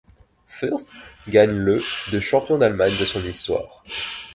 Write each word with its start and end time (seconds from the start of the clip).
Furth 0.47 0.89
gagne 1.27 1.51
le 1.51 1.77
de 2.11 2.19
champion 2.19 2.57
d'Allemagne 2.57 2.97
de 2.99 3.05
son 3.05 3.23
histoire. 3.23 3.83